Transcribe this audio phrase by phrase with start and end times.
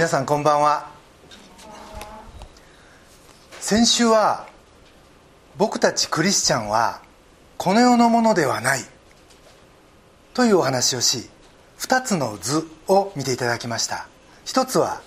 [0.00, 0.88] 皆さんこんばんは。
[3.60, 4.48] 先週は
[5.58, 7.02] 僕たちクリスチャンは
[7.58, 8.80] この世のものではない
[10.32, 11.28] というお話をし
[11.80, 14.08] 2つの図を見ていただきました。
[14.46, 15.02] 一つは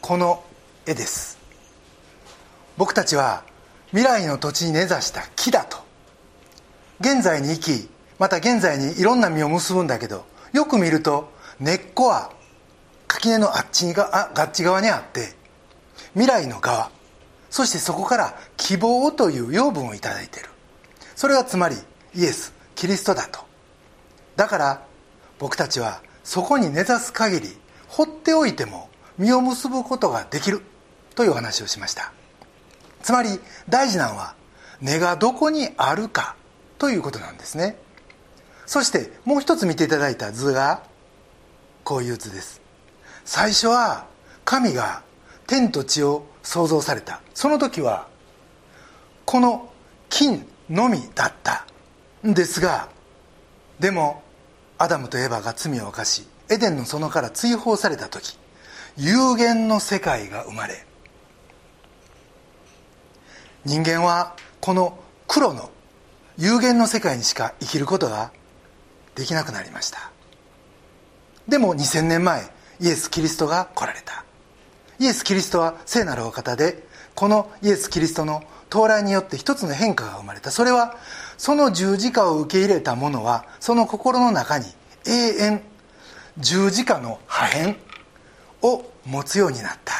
[0.00, 0.42] この
[0.86, 1.38] 絵です。
[2.76, 3.44] 僕たちは
[3.90, 5.78] 未来の土地に根ざした木だと。
[6.98, 12.33] 現在に生きまた現在にいろんな実を結ぶんだけどよく見ると根っこは
[13.24, 15.32] 垣根のあっちがあっち側にあって
[16.12, 16.90] 未来の側
[17.48, 20.48] そしてそこから希望という養分を頂いている。
[21.14, 21.76] それがつまり
[22.16, 23.40] イエスキリストだと。
[24.34, 24.86] だから
[25.38, 27.48] 僕たちはそこに根ざす限り
[27.86, 30.62] 放っておいても実を結ぶことができる
[31.14, 32.12] という話をしました。
[33.02, 33.28] つまり
[33.68, 34.34] 大事なのは
[34.80, 36.34] 根がどこにあるか
[36.78, 37.76] ということなんですね。
[38.66, 40.82] そしてもう一つ見ていただいた図が
[41.84, 42.63] こういう図です。
[43.24, 44.06] 最初は
[44.44, 45.02] 神が
[45.46, 47.20] 天と地を創造された。
[47.34, 48.08] その時は
[49.24, 49.72] この
[50.08, 51.66] 金のみだった
[52.26, 52.88] んですが
[53.80, 54.22] でも
[54.78, 58.38] アダムとエバが罪を犯しエデンの園から追放された時
[58.96, 60.86] 有限の世界が生まれ
[63.64, 65.70] 人間はこの黒の
[66.36, 68.30] 有限の世界にしか生きることが
[69.14, 70.10] できなくなりました。
[71.48, 74.24] でも2000年前イエス・キリストが来られた。
[74.98, 80.50] イエス・キリストは聖なるお方でこのイエス・キリストの到来によって一つの変化が生まれた。
[80.50, 80.96] それは
[81.36, 84.66] その十字架を受け入れた者はその心の中に
[85.06, 85.10] 永
[85.44, 85.62] 遠
[86.38, 87.76] 十字架の破片
[88.62, 89.94] を持つようになった。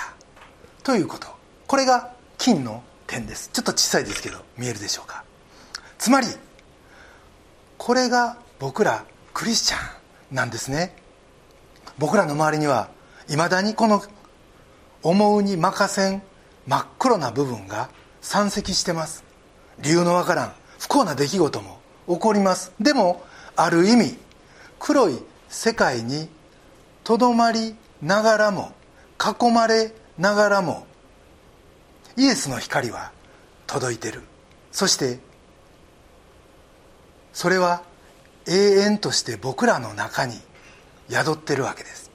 [0.82, 1.28] ということ。
[1.66, 3.50] これが金の点です。
[3.52, 5.24] ちょっと小さいですけど見えるでしょうか。
[5.98, 6.26] つまり
[7.78, 9.76] これが僕らクリスチャ
[10.32, 10.96] ンなんですね。
[11.98, 12.88] 僕らの周りには
[13.28, 14.02] いまだにこの
[15.02, 16.22] 思うに任せん
[16.66, 17.90] 真っ黒な部分が
[18.20, 19.22] 山積してます。
[19.80, 21.78] 理由のわからん不幸な出来事も
[22.08, 22.72] 起こります。
[22.80, 23.22] でも
[23.56, 24.16] ある意味
[24.78, 25.18] 黒い
[25.48, 26.28] 世界に
[27.04, 28.72] とどまりながらも
[29.20, 30.86] 囲まれながらも
[32.16, 33.12] イエスの光は
[33.66, 34.22] 届いてる。
[34.72, 35.18] そして
[37.32, 37.82] それは
[38.46, 40.40] 永遠として僕らの中に
[41.08, 42.10] 宿ってるわけです。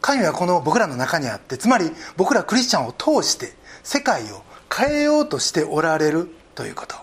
[0.00, 6.96] 神はこの僕らの中にあってつまり僕らクリスチャンを通して世界を変えようとしておられるということ。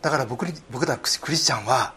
[0.00, 1.94] だから僕僕らクリスチャンは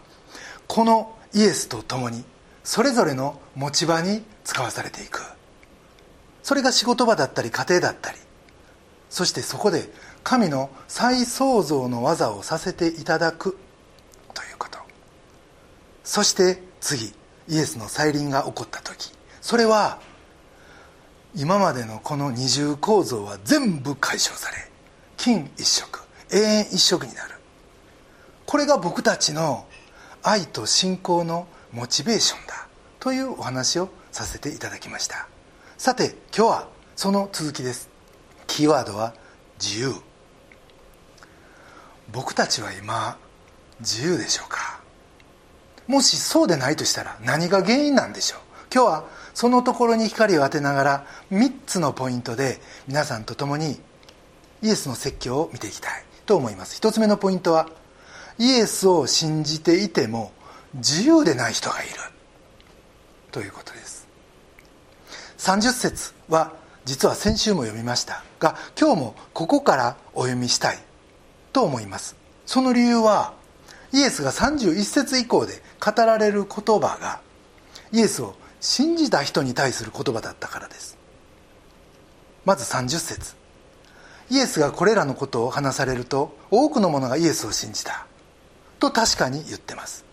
[0.66, 2.24] このイエスと共に
[2.64, 5.22] それぞれの持ち場に使わされていく。
[6.42, 8.18] それが仕事場だったり家庭だったり。
[9.10, 9.90] そしてそこで
[10.22, 13.56] 神の再創造の技をさせていただく
[14.34, 14.78] ということ。
[16.04, 17.14] そして次。
[17.48, 20.00] イエスの再臨が起こった時それは
[21.34, 24.56] 今までのこの二重構造は全部解消され
[25.16, 26.00] 金一色
[26.30, 27.34] 永遠一色になる。
[28.46, 29.66] これが僕たちの
[30.22, 32.66] 愛と信仰のモチベーションだ
[33.00, 35.28] というお話をさせていただきました。
[35.76, 37.90] さて今日はその続きです。
[38.46, 39.14] キーワードは
[39.60, 39.94] 自由。
[42.10, 43.18] 僕たちは今
[43.80, 44.77] 自由でしょうか？
[45.88, 48.40] もしそうでないとしたら何が原因なんでしょう？
[48.72, 49.04] 今日は
[49.34, 53.80] そのところに光を当てながら3つのポイントで皆さんと共に
[54.62, 56.78] イエスの説教を見ていきたいと思います。
[56.80, 57.68] 1つ目のポイントは
[58.38, 60.32] イエスを信じていても
[60.74, 61.94] 自由でない人がいる。
[63.32, 64.06] ということです。
[65.38, 66.52] 30節は
[66.84, 68.22] 実は先週も読みました。
[68.38, 70.78] が今日もここからお読みしたい。
[71.52, 72.16] と思います。
[72.44, 73.32] その理由は
[73.92, 77.20] イエスが31節以降で語られる言葉が
[77.92, 80.98] イエスを信じた人に対する言葉だったからです。
[82.44, 83.34] まず30節。
[84.30, 88.06] イエスがこれらのことを話されると多くの者がイエスを信じた。
[88.78, 90.04] と確かに言ってます。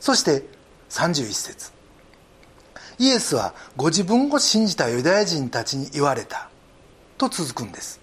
[0.00, 0.44] そして
[0.90, 1.72] 31節。
[2.98, 6.48] イエスはご自分を信じたユダヤ人たちに言われた。
[7.18, 8.00] と続くんです。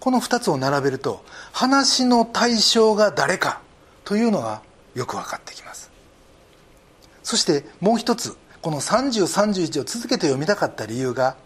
[0.00, 3.60] この2つを並べると話の対象が誰か
[4.04, 4.62] というのが
[4.94, 5.90] よく分かってきます。
[7.22, 11.36] そしてもう一つこの3031を続けて読みたかった理由が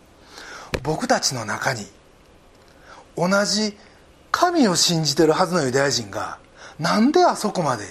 [0.83, 1.85] 僕たちの中に
[3.17, 3.77] 同じ
[4.31, 6.39] 神を信じてるはずのユダヤ人が
[6.79, 7.85] なんであそこまで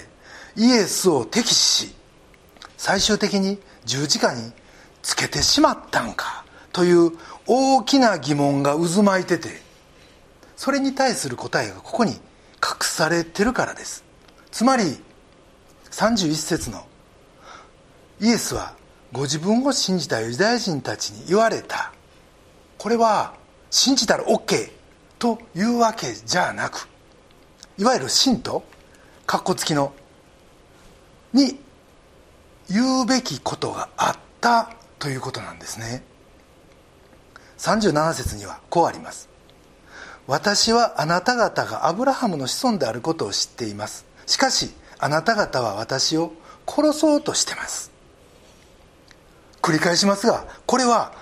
[0.56, 1.94] イエスを敵視し
[2.76, 4.52] 最終的に十字架に
[5.02, 7.12] つけてしまったんかという
[7.46, 9.63] 大きな疑問が渦巻いてて
[10.56, 12.18] それに対する答えがここに隠
[12.80, 14.04] されてるからです。
[14.50, 14.98] つまり
[15.90, 16.86] 31節の
[18.20, 18.74] イエスは
[19.12, 21.92] ご自分を信じたユダヤ人たちに言われた。
[22.78, 23.34] これは
[23.70, 24.70] 信じたら OK
[25.18, 26.88] というわけじゃなく
[27.78, 28.62] いわゆる信徒
[29.26, 29.94] かっこつきの
[31.32, 31.58] に
[32.70, 36.04] 言うべきことがあったということなんですね。
[37.58, 39.28] 37節にはこうあります。
[40.26, 44.06] 私はあなた方がアブラハムの子孫であることを知っています。
[44.26, 46.32] しかしあなた方は私を
[46.66, 47.92] 殺そうとしてます。
[49.60, 51.12] 繰り返しますがこれは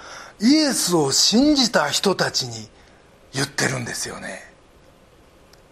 [0.41, 2.69] イエスを信じた人たちに
[3.33, 4.41] 言ってるんですよね。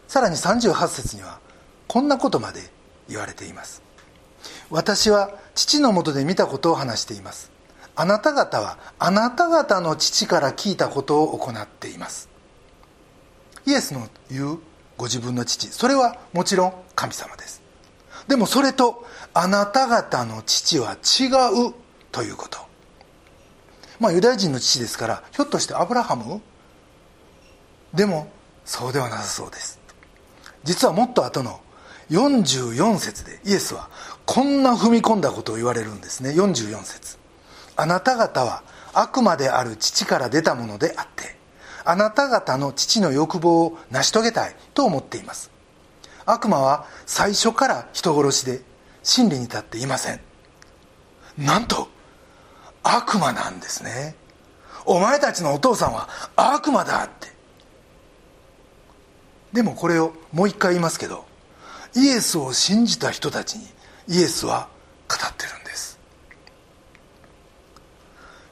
[0.09, 1.39] さらに38節には
[1.87, 2.61] こんなことまで
[3.09, 3.83] 言われています。
[4.71, 7.53] 私は父のもとで見たことを話しています。
[7.95, 12.30] あなた方はあなた方の父から聞いたことを行っています。
[13.67, 14.59] イエスの言う
[14.97, 15.69] ご自分の父。
[15.69, 17.63] それはもちろん神様です。
[18.29, 21.27] でもそれとあなた方の父は違
[21.69, 21.75] う
[22.13, 22.59] ということ。
[23.99, 26.41] まあユダヤ人の父ですからひょっとしてアブラハム？
[27.95, 28.31] でも
[28.65, 29.81] そうではなさそうです。
[30.65, 31.61] 実はもっと後の
[32.11, 33.89] 44節でイエスは
[34.27, 36.31] こんな踏み込んだことを言われるんですね。
[36.31, 37.19] 44節。
[37.77, 38.63] あなた方は
[38.93, 41.37] 悪魔である父から出たものであって
[41.85, 45.51] あなた方の父の欲望を成し遂げたいと思っています。
[46.27, 48.61] 悪魔は最初から人殺しで
[49.03, 50.21] 真理に立っていません。
[51.39, 51.89] なんと
[52.83, 54.15] 悪魔なんですね。
[54.85, 57.29] お前たちのお父さんは悪魔だって。
[59.53, 61.25] でもこれをもう一回言いますけど
[61.97, 63.67] イエスを信じた人たちに
[64.07, 64.69] イエスは
[65.09, 65.99] 語ってるんです。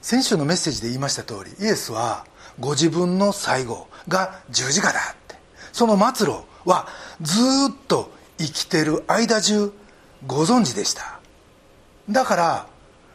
[0.00, 2.24] 先週のメッセージで言いました通りイエスは
[2.60, 5.36] ご自分の最後が十字架だって。
[5.72, 6.88] その末路は
[7.20, 7.40] ず
[7.70, 9.72] っと生きてる間中
[10.26, 11.20] ご存知でした。
[12.10, 12.66] だから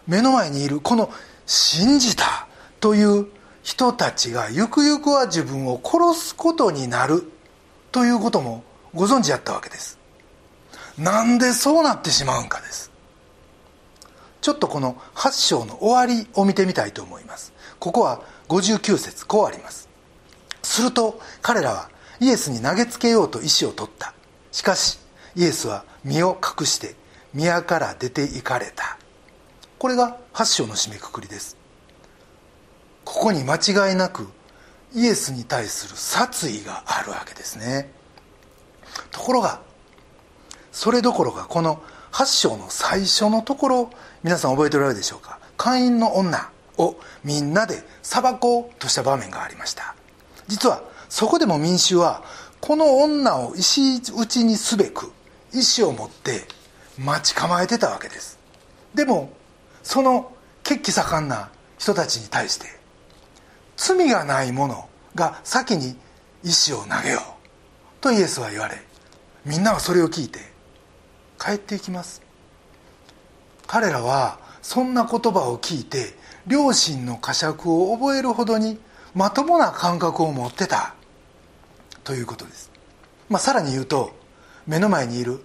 [0.07, 1.11] 目の前にいるこの
[1.45, 2.47] 信じた
[2.79, 3.27] という
[3.63, 7.23] 人たちがゆくゆくは自分を殺すことになる
[7.91, 8.63] ということも
[8.93, 9.97] ご存知やったわけです。
[10.97, 12.91] なんでそうなってしまうんかです。
[14.41, 17.53] ちょっとこの8章の終わりを見てみたいと思います。
[17.79, 19.89] ここは59節こうあります。
[20.61, 24.13] すると彼らはイエスに投げつけようと石を取った。
[24.51, 24.99] しかし
[25.35, 26.95] イエスは身を隠して
[27.33, 28.97] 宮から出て行かれた。
[29.79, 31.57] これが8章の締めくくりです。
[33.03, 34.27] ここに間違いなく
[34.93, 37.91] イエスに対する殺意があるわけですね。
[39.11, 39.61] ところが
[40.71, 41.81] それどころかこの
[42.11, 43.89] 8章の最初のところ
[44.23, 45.39] 皆さん覚えておられるでしょうか。
[45.57, 46.52] 会員の女。
[46.77, 49.95] をみんなで裁こうとした場面がありました。
[50.47, 52.23] 実はそこでも民衆は
[52.59, 55.11] この女を石打ちにすべく
[55.53, 56.41] 石を持って
[56.97, 58.39] 待ち構えてたわけです。
[58.95, 59.31] でも
[59.83, 60.31] その
[60.63, 62.67] 血気盛んな人たちに対して
[63.75, 65.95] 罪がない者が先に
[66.43, 68.01] 石を投げよう。
[68.01, 68.81] とイエスは言われ
[69.45, 70.39] みんなはそれを聞いて
[71.39, 72.21] 帰っていきます。
[73.67, 76.15] 彼らはそんな言葉を聞いて
[76.47, 78.77] 両親の呵責を覚えるほどに
[79.13, 80.95] まともな感覚を持ってた。
[82.03, 82.69] ということです、
[83.29, 84.11] まあ、さらに言うと
[84.67, 85.39] 目の前にいる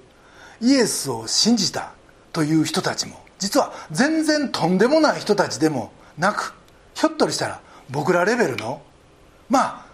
[0.60, 1.92] イエスを信じた。
[2.32, 6.54] という人たちも実は全然とんでもない人たちでもなく
[6.94, 8.82] ひょっとしたら僕らレベルの
[9.48, 9.86] まあ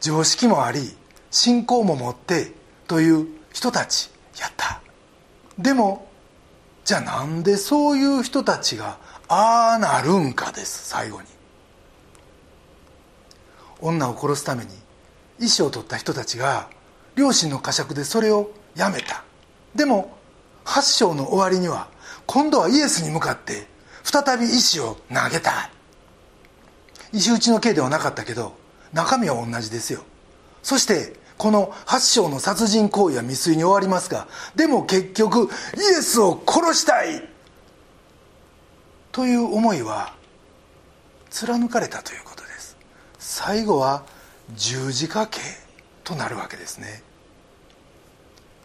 [0.00, 0.94] 常識もあり
[1.30, 2.52] 信仰も持って
[2.86, 4.80] という人たちやった。
[5.58, 6.06] でも
[6.84, 8.98] じゃあなんでそういう人たちが
[9.28, 11.26] ああなるんかです最後に。
[13.80, 14.70] 女を殺すために
[15.40, 16.68] 意思を取った人たちが
[17.16, 19.24] 両親の呵責でそれをやめた。
[19.74, 20.16] でも
[20.64, 21.88] 8章の終わりには
[22.26, 23.66] 今度はイエスに向かって
[24.04, 25.70] 再び石を投げた
[27.12, 28.54] 石打ちの刑ではなかったけど
[28.92, 30.02] 中身は同じですよ。
[30.62, 37.31] そしてこの8章の殺人行為は未遂に終わりますがでも結局イエスを殺したい。
[39.12, 40.14] という思いは
[41.30, 42.76] 貫かれたということです。
[43.18, 44.04] 最後は
[44.56, 45.40] 十字架刑
[46.02, 47.02] となるわけですね。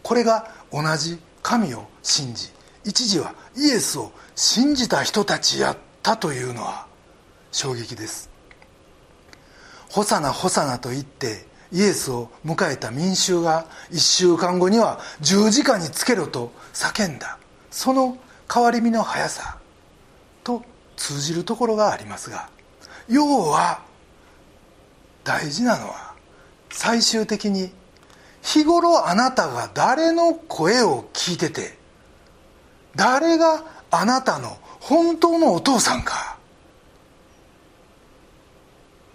[0.02, 2.48] これが同じ神を信じ
[2.84, 6.86] 一時はイエスを信じた人たちやったというのは
[7.52, 8.30] 衝撃です。
[9.90, 17.38] ホサナホサナと言ってイエスを迎えた民衆が1週間後には十字架につけろと叫んだ。
[17.70, 18.16] その
[18.52, 19.57] 変わり身の速さ
[20.48, 20.62] と
[20.96, 22.48] 通じるところがありますが
[23.06, 23.82] 要は
[25.22, 26.14] 大事なのは
[26.70, 27.70] 最終的に
[28.40, 31.76] 日頃あなたが誰の声を聞いてて
[32.96, 36.38] 誰があなたの本当のお父さんか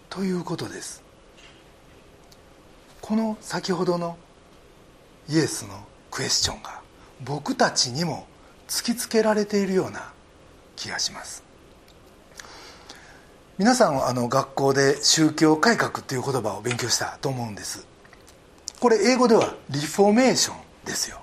[0.09, 1.01] ということです。
[3.01, 4.15] この先ほどの
[5.27, 5.73] イエスの
[6.11, 6.81] クエスチョンが
[7.23, 8.27] 僕たちにも
[8.67, 10.12] 突きつけられているような
[10.83, 11.43] 気がします。
[13.57, 17.87] 皆さんあの学校で宗教改革っていう言葉を勉強したと思うんです。
[18.79, 21.21] これ英語ではリフォーメーションですよ。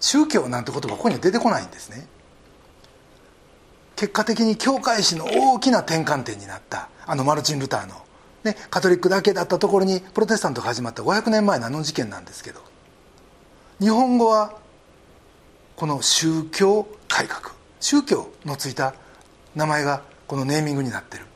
[0.00, 2.06] 宗教なんて言葉ここには出てこないんですね。
[3.96, 7.94] 結果的に教会史の大きな転換点になったあのマルチン・ルターの、
[8.44, 12.60] ね、カトリックだけだったところにプロテスタントが始まった500年前のあの事件なんですけど。
[13.80, 14.56] 日本語は
[15.76, 17.53] この宗教改革。
[17.84, 18.94] 宗教のついた
[19.54, 21.26] 名前がこのネーミングになってる。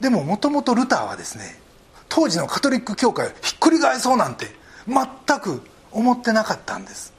[0.00, 1.60] でももともとルターはですね
[2.08, 4.46] 当時のカトリック教会をひっくり返そうなんて
[4.88, 5.60] 全く
[5.92, 7.12] 思ってなかったんです。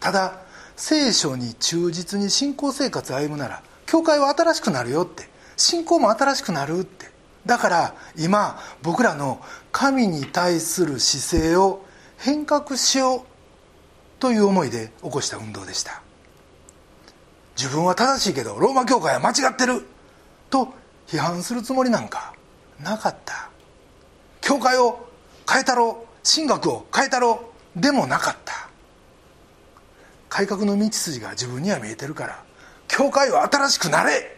[0.00, 0.40] ただ
[0.74, 5.28] 聖書に忠実に信仰生活を歩むなら教会は新しくなるよって
[5.58, 7.10] 信仰も新しくなるって。
[7.44, 9.38] だから今僕らの
[9.70, 11.84] 神に対する姿勢を
[12.16, 13.20] 変革しよう
[14.18, 16.03] という思いで起こした運動でした。
[17.56, 19.86] 自分は正しいけどローマ教会は間違ってる
[20.50, 20.74] と
[21.06, 22.34] 批判するつもりなんか
[22.82, 23.50] なかった。
[24.40, 25.08] 教会を
[25.50, 28.68] 変えたろう神学を変えたろうでもなかった。
[30.28, 32.42] 改革の道筋が自分には見えてるから
[32.88, 34.36] 教会は新しくなれ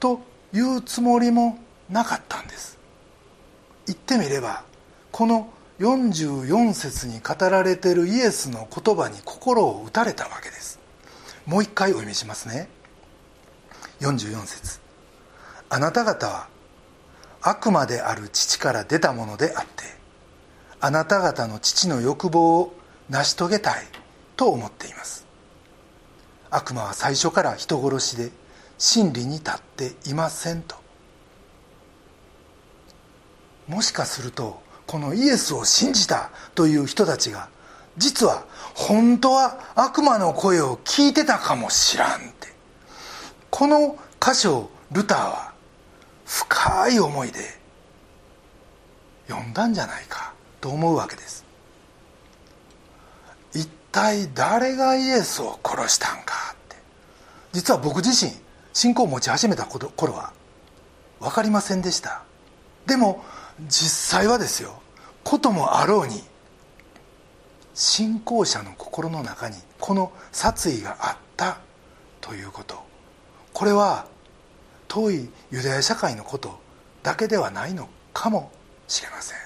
[0.00, 0.20] と
[0.52, 2.78] いうつもりもなかったんです。
[3.86, 4.64] 言ってみれば
[5.12, 10.78] この44節に語られているイエスの言葉に心を打たれたわけです。
[11.46, 12.68] もう一回お読みしますね。
[14.00, 14.80] 44節。
[15.68, 16.48] あなた方は
[17.42, 19.84] 悪魔である父から出たものであって
[20.80, 22.74] あなた方の父の欲望を
[23.08, 23.84] 成し遂げたい
[24.36, 25.26] と思っています。
[26.50, 28.30] 悪魔は最初から人殺しで
[28.78, 30.76] 真理に立っていませんと。
[33.66, 37.48] もしかするとこのイエスを信じたという人たちが
[37.96, 42.52] 実は本当は悪魔の声を聞いてたかもしらんって。
[43.50, 45.52] この箇所をルターは
[46.26, 47.38] 深い思いで
[49.28, 51.44] 読んだんじゃないかと思うわけです。
[53.52, 56.76] 一体誰がイエスを殺したんかって。
[57.52, 58.32] 実は僕自身
[58.72, 60.32] 信仰を持ち始めた頃は
[61.20, 62.22] 分かりませんでした。
[62.86, 63.24] でも
[63.68, 64.80] 実際はですよ。
[65.22, 66.22] こともあろうに
[67.74, 71.58] 信仰者の心の中にこの殺意があった
[72.20, 72.82] ということ。
[73.52, 74.06] これは
[74.88, 76.58] 遠いユダヤ社会のこと
[77.02, 78.50] だけではないのかも
[78.86, 79.38] しれません。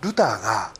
[0.00, 0.72] ルターが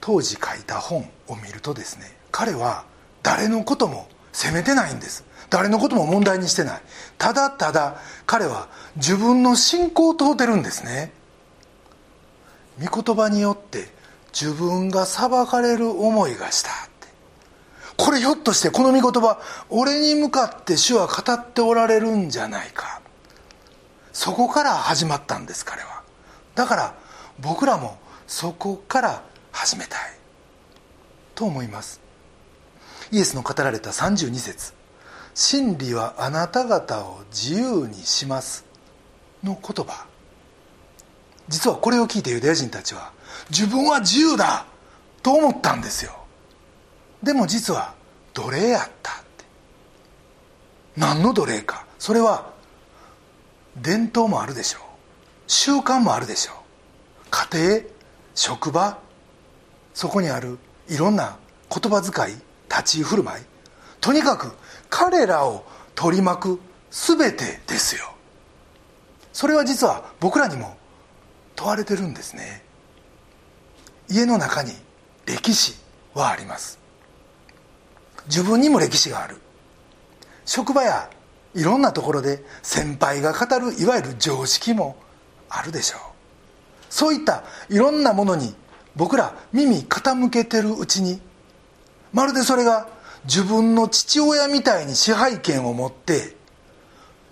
[0.00, 2.84] 当時書いた本を見るとですね彼は
[3.22, 5.24] 誰のことも責めてないんです。
[5.48, 6.80] 誰のことも問題にしてない。
[7.18, 11.12] ただただ彼は自分の信仰を問うてるんですね。
[12.82, 13.88] 御言葉によって
[14.32, 17.08] 自分が裁かれる思いがしたって。
[17.96, 19.40] これひょっとしてこの御言葉
[19.70, 23.00] 俺に向かって主は語っておられるんじゃないか。
[24.12, 26.02] そこから始まったんです彼は。
[26.54, 26.94] だから
[27.40, 30.16] 僕らもそこから始めたい。
[31.34, 32.00] と思います。
[33.12, 34.76] イエスの語られた32節。
[35.38, 38.64] 真理はあなた方を自由にします」
[39.44, 40.05] の言葉。
[41.48, 43.12] 実はこれを聞いてユダヤ人たちは
[43.50, 44.66] 自分は自由だ
[45.22, 46.12] と思ったんですよ。
[47.22, 47.94] でも実は
[48.34, 49.44] 奴隷やったって。
[50.96, 51.86] 何の奴隷か。
[51.98, 52.52] それは
[53.76, 54.82] 伝統もあるでしょう。
[55.46, 56.56] 習慣もあるでしょう。
[57.30, 57.80] 家庭
[58.34, 58.98] 職場
[59.94, 61.38] そこにあるいろんな
[61.70, 62.38] 言葉遣い
[62.68, 63.44] 立ち居振る舞い。
[64.00, 64.52] とにかく
[64.90, 66.60] 彼らを取り巻く
[66.90, 68.12] 全てですよ。
[69.32, 70.76] それは実は僕らにも
[71.56, 72.62] 問われてるんですね。
[74.08, 74.72] 家の中に
[75.26, 75.74] 歴史
[76.14, 76.78] はあります。
[78.26, 79.36] 自分にも歴史がある。
[80.44, 81.10] 職場や
[81.54, 84.96] いろんなところで先輩が語るいわゆる常識も
[85.48, 86.00] あるでしょう。
[86.88, 88.54] そういったいろんなものに
[88.94, 91.20] 僕ら耳傾けてるうちに
[92.12, 92.88] まるでそれが
[93.24, 96.36] 自分の父親みたいに支配権を持って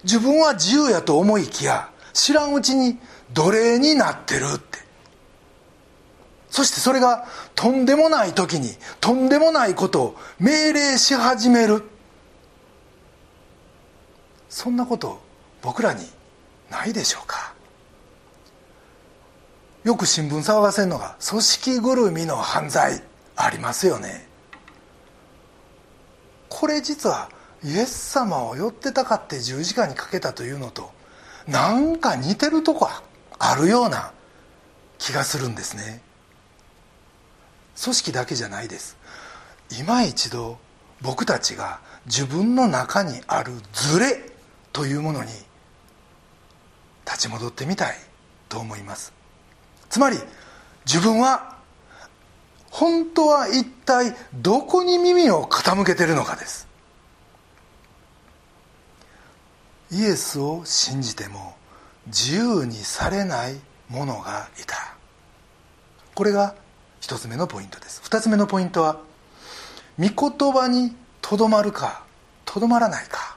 [0.02, 2.98] 自分は自由やと思いきや知らんうちに
[3.34, 4.78] 奴隷になってるって。
[6.48, 7.26] そしてそれが
[7.56, 11.82] とんでもない時にとんでもないことを命令し始める。
[14.48, 15.20] そんなこと
[15.62, 16.06] 僕らに
[16.70, 17.54] ないでしょうか。
[19.82, 23.02] よく新聞騒がせるのが組織ぐるみの犯罪
[23.36, 24.28] ありますよね。
[26.48, 27.28] これ実は
[27.64, 30.92] イエス様を寄ってたかって十字架にかけたというのと
[31.48, 34.12] なんか似てるとこあっあるような
[34.98, 36.00] 気がするんですね。
[37.82, 38.96] 組織だけじゃないです。
[39.78, 40.58] 今一度
[41.02, 44.30] 僕たちが自分の中にあるズレ
[44.72, 45.30] というものに
[47.04, 47.96] 立ち戻ってみたい
[48.48, 49.12] と思います。
[49.88, 50.18] つまり
[50.86, 51.56] 自分は
[52.70, 56.66] 本当は一体どこに耳を傾けてるのかです。
[59.92, 61.56] イエスを信じても
[62.06, 63.56] 自由にされない
[63.88, 64.94] 者がいた。
[66.14, 66.54] これが
[67.00, 68.00] 一つ目のポイントです。
[68.02, 69.00] 二つ目のポイントは
[69.98, 72.04] 御言葉にとどまるか
[72.44, 73.36] とどまらないか。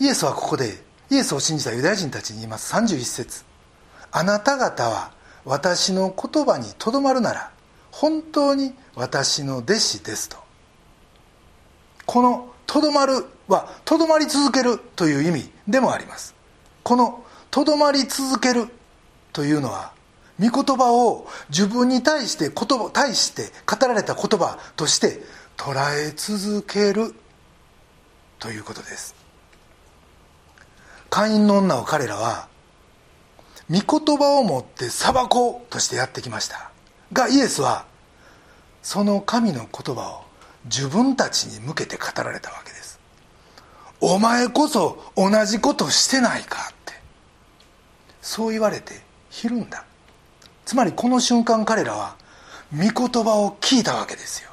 [0.00, 2.72] イエスはここでイエスを信じたユダヤ人たちに言います。
[2.74, 3.44] 31節。
[4.10, 5.12] あなた方は
[5.44, 7.50] 私の言葉にとどまるなら
[7.90, 10.36] 本当に私の弟子ですと。
[12.06, 16.34] この「とどまる」はとどまり続けるという意味でもあります。
[16.82, 18.68] この「とどまり続ける」
[19.32, 19.92] というのは
[20.40, 25.22] 御言葉を自分に対して言葉対して語られた言葉として
[25.56, 27.14] 捉え続ける
[28.38, 29.14] ということです。
[31.10, 32.48] 会員の女を彼らは
[33.70, 36.70] 御言葉を持って裁こうとしてやってきました。
[37.12, 37.86] がイエスは
[38.82, 40.24] その神の言葉を
[40.64, 42.87] 自分たちに向けて語られたわけです。
[44.00, 46.94] お前こそ同じことしてないかって。
[48.22, 49.00] そう言われて
[49.30, 49.84] ひるんだ。
[50.64, 52.16] つまりこの瞬間彼らは
[52.72, 54.50] 御言葉を聞いたわけですよ。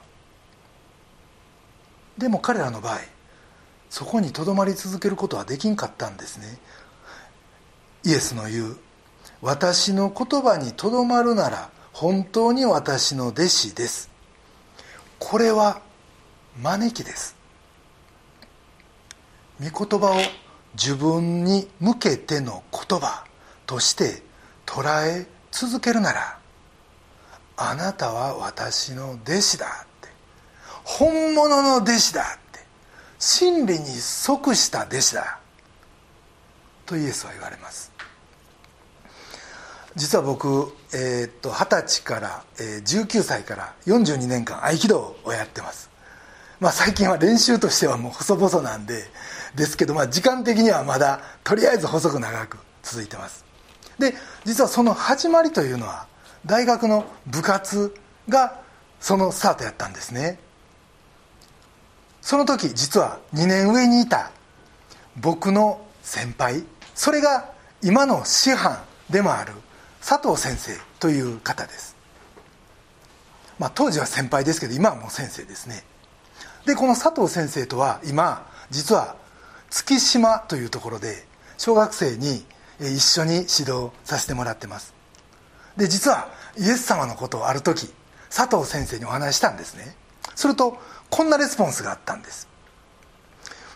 [2.18, 3.00] でも彼らの場合
[3.90, 6.58] そこにとどまり続けることはできんかったんですね。
[8.04, 8.78] イエスの言う
[9.42, 14.10] 「私の言葉にとどまるなら本当に私の弟子です」
[15.20, 15.82] これは
[16.62, 17.36] 招きです。
[19.62, 20.20] 御言葉を
[20.74, 23.24] 自分に向けての言葉
[23.66, 24.22] として
[24.66, 26.38] 捉え続けるなら
[27.58, 30.10] あなたは私の弟子だって
[30.84, 32.60] 本物の弟子だって
[33.18, 35.40] 真理に即した弟子だ
[36.86, 37.92] とイエスは言われます。
[39.96, 45.90] 実は僕えー、っと二十歳から、えー、19歳から42年間合気道をやってます。
[46.60, 49.06] まあ最近は練習としてはもう細々なんで
[49.56, 53.46] ですけど、まあ、時間的にはまだとりあえず細く長く続いてます。
[53.98, 54.14] で
[54.44, 56.08] 実はその始まりというのは
[56.46, 57.96] 大学の部活
[58.28, 58.60] が
[59.00, 60.40] そのスタートやったんですね。
[62.22, 64.32] その時実は2年上にいた
[65.18, 66.64] 僕の先輩
[66.94, 69.54] それが今の師範でもある
[70.02, 71.96] 佐藤先生という方です。
[73.58, 75.84] まあ当時は先輩ですけど今はもう先生ですね。
[76.66, 79.16] でこの佐藤先生とは今実は
[79.76, 81.26] 月島というところで
[81.58, 82.46] 小学生に
[82.80, 84.94] 一緒に指導させてもらってます。
[85.76, 87.92] で実はイエス様のことをある時
[88.34, 89.98] 佐藤先生にお話したんですね。
[90.34, 90.78] すると
[91.10, 92.48] こんなレスポンスがあったんです。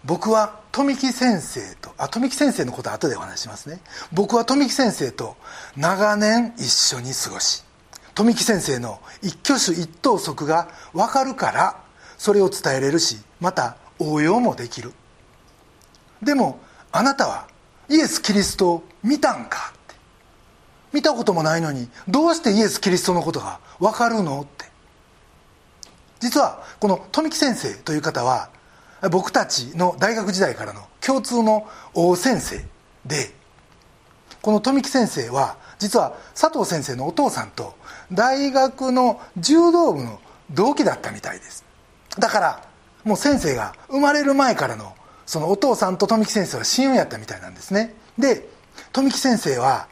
[0.05, 3.81] 僕は富木先生とあ富木先生のことは後でお話しますね。
[4.13, 5.35] 僕は富木先生と
[5.75, 7.65] 長年一緒に過ごし
[8.15, 11.83] 富木先生の一挙手一投足が分かるから
[12.17, 14.93] それを伝えれるしまた応用もできる。
[16.21, 16.59] でも
[16.91, 17.47] あなたは
[17.87, 19.95] イエス・キリストを見たんかって。
[20.93, 24.65] 見たこともないのにどうしてイエス・キリストのことが分かるのって。
[26.19, 28.49] 実はこの富木先生という方は
[29.11, 32.65] 僕たちの大学時代からの共通の大先生
[33.05, 33.33] で
[34.41, 37.75] この富木先生は実は佐藤先生のお父さんと
[38.11, 40.19] 大学の柔道部の
[40.51, 41.63] 同期だったみたいです。
[42.17, 42.63] だから
[43.05, 44.93] もう先生が生まれる前からの
[45.29, 47.93] そのお父さんと富木先生は親友やったみたいなんですね。
[48.17, 48.49] で
[48.91, 49.87] 富木先生は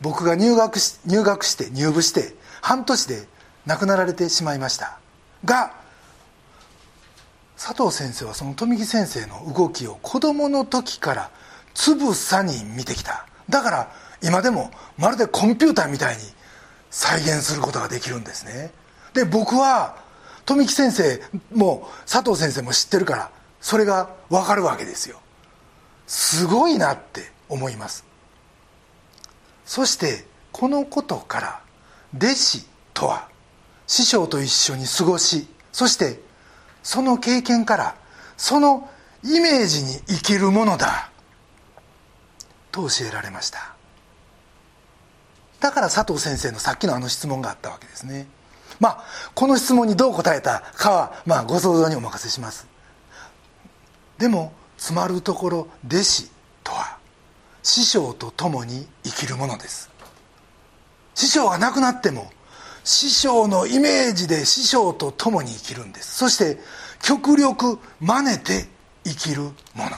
[0.00, 3.22] 僕が入学し入学して入部して半年で
[3.66, 4.98] 亡くなられてしまいました。
[5.44, 5.74] が
[7.56, 11.30] 佐藤先生はその富木先生の動きを子供の時から
[11.72, 13.28] つぶさに見てきた。
[13.48, 13.92] だから
[14.24, 16.22] 今でもまるでコンピューターみたいに
[16.90, 18.72] 再現することができるんですね。
[19.14, 19.98] で僕は
[20.46, 21.22] 富木先生
[21.54, 25.20] も佐藤先生も知ってるからそれが分かるわけですよ。
[26.06, 28.04] すごいなって思います。
[29.64, 31.60] そしてこのことから
[32.16, 33.28] 弟子とは
[33.86, 36.20] 師匠と一緒に過ごしそして
[36.82, 37.94] その経験から
[38.36, 38.88] その
[39.22, 41.10] イメージに生きるものだ
[42.72, 43.74] と教えられました。
[45.60, 48.26] だから佐藤先生のさっきのあの質問があったわけですね。
[48.80, 52.69] まあこの質問にどう答えたかは、まあ、ご想像にお任せします。
[54.20, 56.30] でもつまるところ弟子
[56.62, 56.98] とは
[57.62, 59.90] 師匠と共に生きるものです。
[61.14, 62.30] 師匠が亡くなっても
[62.84, 66.18] 師匠のイメージで師匠と共に生きるんです。
[66.18, 66.58] そして
[67.02, 68.68] 極力真似て
[69.04, 69.50] 生きるも
[69.90, 69.96] の。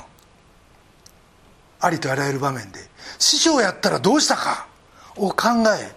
[1.81, 2.79] ありとあらゆる場面で
[3.19, 4.69] 師匠やったらどうしたか
[5.17, 5.93] を考え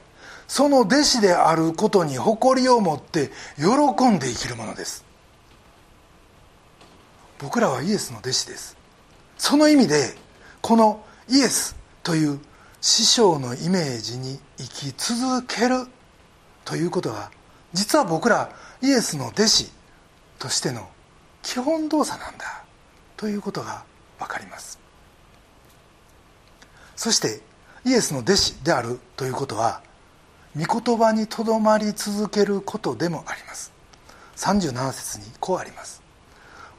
[0.48, 5.05] その弟子であることに誇りを持って喜んで生きるものです。
[7.39, 8.78] 僕らはイエスの弟子です。
[9.38, 10.15] その意味で
[10.62, 12.39] このイエスという
[12.82, 15.88] 師匠のイメージに生き続ける
[16.63, 17.32] ということは
[17.74, 19.71] 実は僕らイエスの弟子
[20.39, 20.88] としての
[21.41, 22.63] 基本動作なんだ。
[23.17, 23.84] ということが
[24.19, 24.80] 分かります。
[26.95, 27.41] そして
[27.86, 29.82] イエスの弟子であるということは
[30.56, 33.74] 御言葉にとどまり続けることでもあります。
[34.38, 36.05] 37節にこうあります。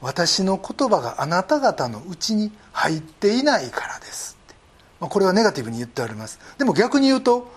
[0.01, 4.37] 私の言葉があなた方のうちに入っていないからです。
[4.99, 6.39] これはネガティブに言ってあります。
[6.57, 7.51] でも逆に言うと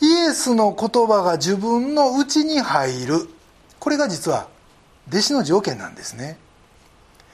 [0.00, 3.28] イエスの言葉が自分のうちに入る。
[3.78, 4.48] これが実は
[5.08, 6.38] 弟子の条件なんですね。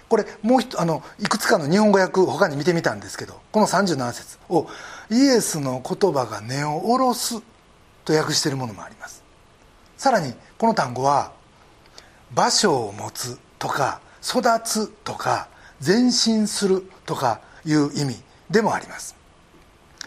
[0.08, 4.38] これもうあのいくつかの日本語訳他に見てみたんですけどこの37節。
[4.48, 4.66] を
[5.10, 7.42] イエスの言葉が根を下ろす。
[8.04, 9.22] と訳しているものもあります。
[9.98, 11.32] さらにこの単語は
[12.34, 15.48] 場所を持つとか育つとか
[15.84, 18.16] 前進するとかいう意味
[18.50, 19.16] でもあります。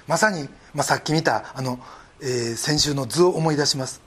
[0.08, 1.80] まさに、まあ、さっき見たあの、
[2.22, 4.02] えー、先週の図を思い出します。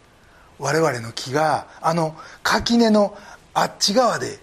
[0.58, 3.16] 我々の木があの垣根の
[3.54, 4.38] あっち側で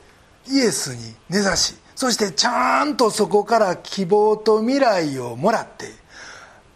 [0.47, 5.85] イエスに根ざしそしてちゃんとそこから希望と未来をもらって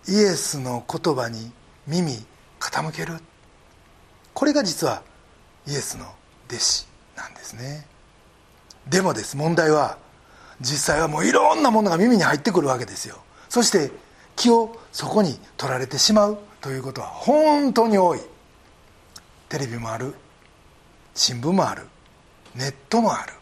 [0.07, 1.51] イエスの言葉に
[1.87, 2.13] 耳
[2.59, 3.13] 傾ける。
[4.33, 5.01] これが実は
[5.67, 6.05] イエスの
[6.47, 7.87] 弟子なんですね。
[8.87, 9.97] でもです問題は
[10.61, 13.17] 実際はもういろんなものが耳に入ってくるわけですよ。
[13.49, 13.91] そして
[14.35, 18.19] 気をそこに取られてしまうということは本当に多い。
[19.49, 20.13] テレビもある。
[21.13, 21.83] 新聞もある。
[22.55, 23.33] ネットもある。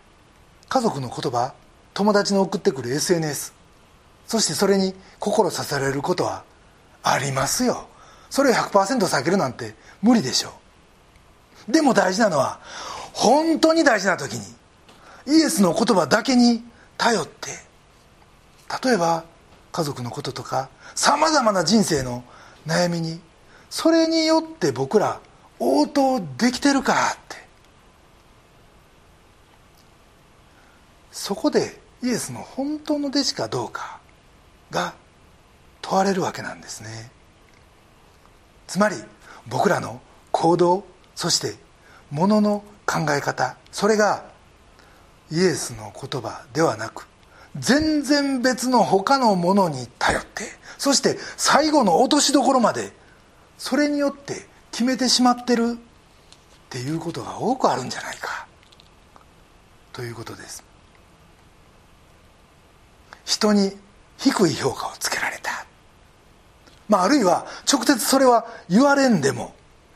[0.69, 1.53] 家族の言葉
[1.93, 3.53] 友達の送ってくる SNS
[4.25, 6.43] そしてそれに心刺されることは
[7.03, 7.87] ありますよ。
[8.29, 10.53] それを100%避けるなんて無理でしょ
[11.69, 11.71] う。
[11.71, 12.59] でも大事なのは
[13.13, 14.41] 本当に大事な時に
[15.27, 16.63] イエスの言葉だけに
[16.97, 17.51] 頼って。
[18.83, 19.23] 例えば
[19.71, 22.23] 家族のこととかさまざまな人生の
[22.65, 23.19] 悩みに
[23.69, 25.19] それによって僕ら
[25.59, 27.43] 応答できてるかって。
[31.11, 33.99] そこでイエスの本当の弟子かどうか
[34.71, 34.93] が
[35.81, 37.11] 問われるわけなんですね。
[38.67, 38.95] つまり
[39.47, 40.83] 僕らの行動
[41.15, 41.55] そして
[42.09, 44.32] ものの考え方それが
[45.33, 47.07] イエスの言葉ではなく
[47.57, 50.43] 全然別の他のものに頼って
[50.77, 52.91] そして最後の落としどころまで
[53.57, 55.75] それによって決めてしまってるっ
[56.69, 58.47] ていうことが多くあるんじゃないか
[59.91, 60.63] ということです。
[63.25, 63.71] 人に
[64.17, 65.65] 低い評価をつけられた、
[66.89, 69.53] まあ、あるいは直接それは言われんでも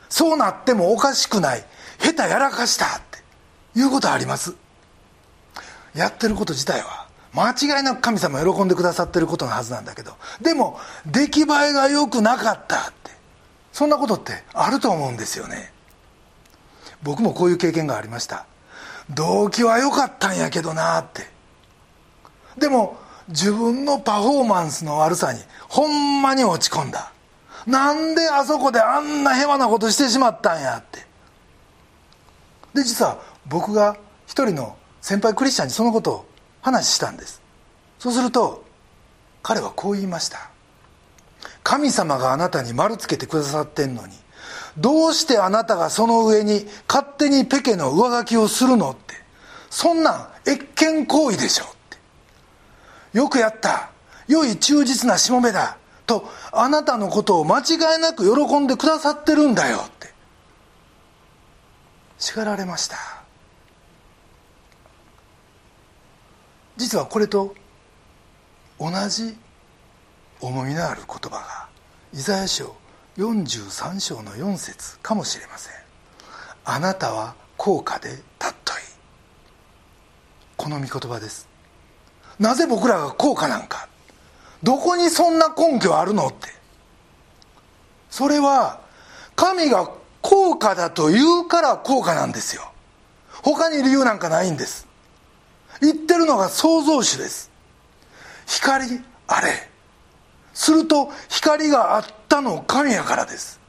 [0.10, 1.66] そうなってもおかしくない。
[2.00, 4.56] 下手やらかしたっていうことはあります。
[5.98, 13.12] やってること自体は間違いなく神様喜んでくださってることのはずなんだけどでも出来栄えが良くなかったって
[13.74, 15.72] そんなことってあると思うんですよね。
[17.04, 18.48] 僕もこういう経験がありました。
[19.12, 21.30] 動機は良かったんやけどなって。
[22.58, 22.98] でも
[23.30, 27.12] 自分のパフォーマンスの悪さにほんまに落ち込んだ。
[27.68, 31.06] なんであそこであんな平和なことしてしまったんやって。
[32.74, 36.26] で実は僕が一人の先輩クリスチャンにそのことを
[36.62, 37.42] 話したんです。
[38.00, 38.64] そうすると
[39.44, 40.50] 彼はこう言いました。
[41.64, 44.14] 神様があなたに丸つけてくださってんのに
[44.78, 49.16] どうしてあなたがその上に勝手にペケの上書きをするのって
[49.70, 51.68] そんなん越権行為でしょっ
[53.12, 53.18] て。
[53.18, 53.92] よくやった。
[54.28, 55.78] 良い忠実なしもべだ。
[56.06, 60.14] とあなたのことを間違いなく喜んでくださってるんだよって。
[62.18, 63.17] 叱られました。
[66.78, 67.56] 実はこれと
[68.80, 69.36] 同じ
[70.40, 71.68] 重みのある言葉が
[72.14, 72.76] イザヤ書
[73.18, 75.74] 43章の4節かもしれません。
[76.64, 78.10] あなたは高価で
[78.40, 78.82] 尊い。
[80.56, 81.50] この御言葉です。
[82.40, 83.88] なぜ僕らが高価なんか？
[84.62, 86.50] どこにそんな根拠あるのって。
[88.10, 88.82] それは
[89.36, 89.90] 神が
[90.22, 92.72] 高価だと言うから高価なんですよ。
[93.44, 94.87] 他に理由なんかないんです。
[95.82, 97.52] 言ってるのが創造主です。
[98.46, 98.86] 光
[99.28, 99.70] あれ。
[100.54, 103.60] すると光があったの神やからです。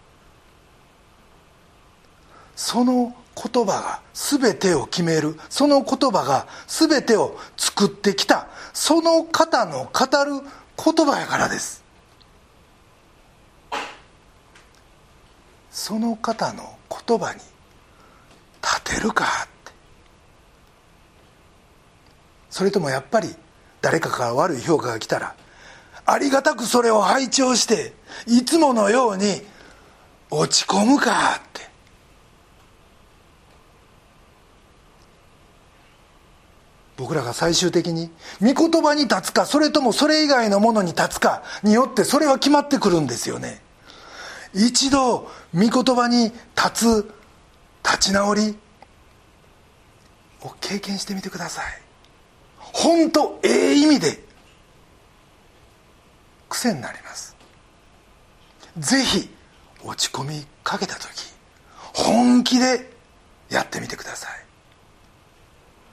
[2.56, 5.38] その言葉が全てを決める。
[5.48, 8.48] その言葉が全てを作ってきた。
[8.72, 10.42] その方の語る
[10.82, 11.84] 言葉やからです。
[15.70, 17.40] その方の言葉に
[18.62, 19.46] 立てるか。
[22.50, 23.34] それともやっぱり
[23.80, 25.34] 誰かから悪い評価が来たら
[26.04, 27.92] ありがたくそれを拝聴して
[28.26, 29.42] いつものように
[30.30, 31.68] 落ち込むかって。
[36.96, 43.62] 僕らが最終的に御言葉に立つかそれともそれ以外のものに立つかによってそれは決まってくるんですよね。
[44.52, 47.14] 一度御言葉に立つ
[47.84, 48.58] 立ち直り
[50.42, 51.88] を経験してみてください。
[52.78, 54.22] 本当ええ意味で
[56.48, 57.36] 癖になります。
[58.78, 59.28] ぜひ
[59.82, 61.08] 落ち込みかけた時
[61.92, 62.88] 本気で
[63.50, 64.28] やってみてくださ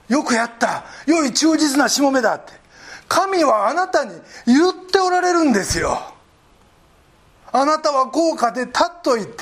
[0.08, 0.12] い。
[0.12, 0.84] よくやった。
[1.06, 2.52] 良い忠実なしもべだって。
[3.08, 4.12] 神はあなたに
[4.46, 6.00] 言っておられるんですよ。
[7.50, 9.32] あなたは豪華で立っといて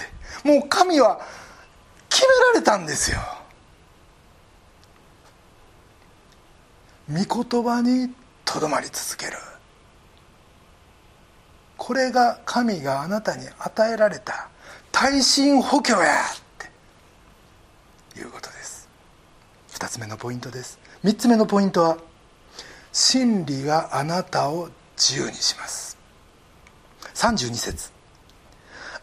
[0.45, 1.21] もう神は
[2.09, 3.19] 決められたんですよ。
[7.11, 8.13] 御言葉に
[8.45, 9.33] とどまり続ける。
[11.77, 14.49] これが神があなたに与えられた。
[14.93, 18.21] 耐震補強やって。
[18.21, 18.89] いうことです。
[19.73, 20.79] 2つ目のポイントです。
[21.03, 21.99] 3つ目のポイントは
[22.93, 25.99] 真理があなたを自由にします。
[27.15, 27.91] 32節。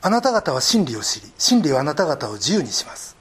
[0.01, 3.15] あなた方は真理を知り真理はあなた方を自由にします。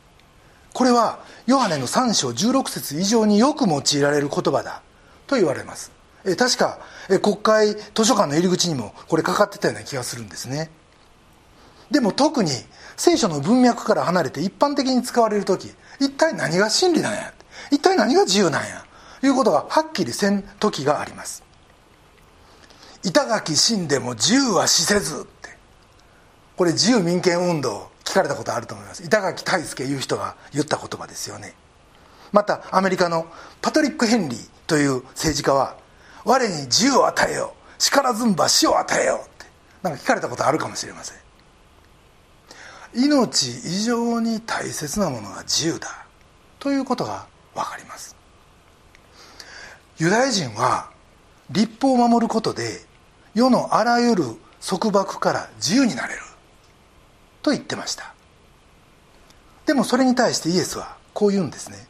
[0.72, 4.82] これはヨハネの3章16節以上によく用いられる言葉だ。
[5.26, 5.92] と言われます。
[6.24, 10.70] え確かえ国会図書館の入り口にもこれかかってたような気がするんですね。
[11.90, 12.50] でも特に
[12.96, 17.32] 聖書の文脈から離れて一般的に使われる時一体何が真理なんや？
[17.70, 18.84] 一体何が自由なんや？
[19.22, 21.42] いうことがはっきりせん時があります。
[23.04, 25.50] 板垣死んでも自由は死せずって。
[26.56, 27.89] これ自由民権運動。
[28.10, 29.04] 聞かれたことあると思います。
[29.04, 31.54] 板垣退助いう人が言った言葉ですよね。
[32.32, 33.26] またアメリカの
[33.62, 35.76] パトリック・ヘンリーという政治家は
[36.24, 37.80] 我に自由を与えよう。
[37.80, 39.46] 力ずんば死を与えようって。
[39.82, 41.18] なんか聞かれたことあるかもしれません。
[42.94, 46.04] 命以上に大切なものが自由だ。
[46.58, 48.16] ということが分かります。
[49.98, 50.90] ユダヤ人は
[51.50, 52.80] 立法を守ることで
[53.34, 54.24] 世のあらゆる
[54.66, 56.22] 束縛から自由になれる。
[57.42, 58.14] と言ってました。
[59.66, 61.86] でもそれに対してイエスはこう言うんですね。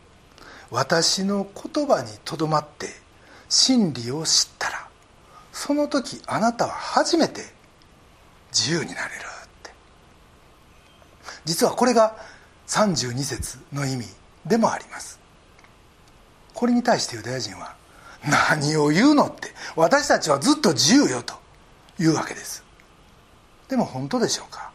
[0.70, 2.88] 私の言葉にとどまって
[3.48, 4.88] 真理を知ったら
[5.52, 7.42] その時あなたは初めて
[8.52, 9.70] 自由になれるって。
[11.44, 12.16] 実はこれが
[12.68, 14.06] 32節の意味
[14.46, 15.18] でもあります。
[16.54, 17.74] これに対してユダヤ人は
[18.28, 21.34] 何を言うのって私たちはずっと自由よと
[21.98, 22.62] いうわけです。
[23.68, 24.70] でも本当でしょうか？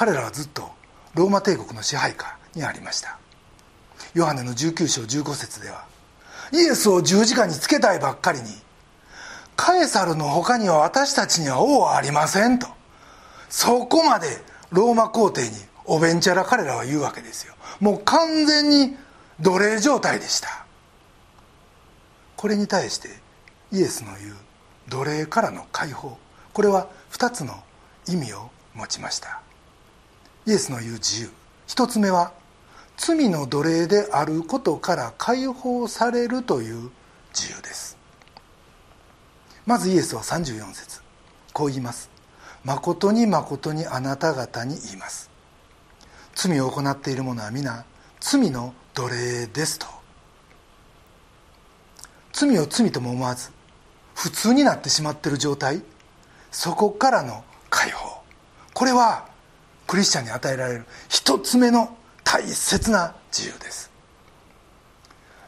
[0.00, 0.70] 彼らはずっと
[1.12, 3.18] ローマ帝国の支配下にありました。
[4.14, 5.84] ヨハネの19章15節では
[6.54, 8.46] イエスを十字架につけたいばっかりに
[9.56, 12.66] カエサルの他には私たちには王はありませんと
[13.50, 14.28] そこまで
[14.70, 15.50] ローマ皇帝に
[15.84, 17.52] おべんちゃら彼らは言うわけですよ。
[17.78, 18.96] もう完全に
[19.38, 20.64] 奴隷状態でした。
[22.38, 23.10] これに対して
[23.70, 24.36] イエスの言う
[24.88, 26.16] 奴隷からの解放
[26.54, 27.52] これは2つの
[28.08, 29.42] 意味を持ちました。
[30.50, 31.30] イエスの言う自由。
[31.68, 32.32] 一つ目は
[32.96, 36.90] 罪の奴隷であることから解放されるという
[37.32, 37.96] 自由です。
[39.64, 41.02] まずイエスは34節。
[41.52, 42.10] こう言います。
[42.64, 45.30] 誠に誠にあなた方に言います。
[46.34, 47.84] 罪を行っている者は皆
[48.18, 49.86] 罪の奴隷ですと。
[52.32, 53.52] 罪を罪とも思わず
[54.16, 55.80] 普通になってしまっている状態
[56.50, 58.20] そこからの解放。
[58.74, 59.29] これは
[59.90, 63.90] クリスチャンに与えられる一つ目の大切な自由です。